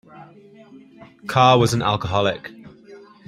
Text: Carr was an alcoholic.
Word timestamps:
Carr 1.27 1.59
was 1.59 1.75
an 1.75 1.83
alcoholic. 1.83 2.49